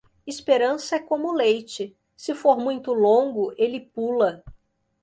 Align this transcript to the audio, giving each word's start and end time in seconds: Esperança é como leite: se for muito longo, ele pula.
Esperança 0.25 0.95
é 0.95 0.99
como 0.99 1.31
leite: 1.31 1.95
se 2.17 2.33
for 2.33 2.57
muito 2.57 2.91
longo, 2.91 3.53
ele 3.55 3.79
pula. 3.79 4.43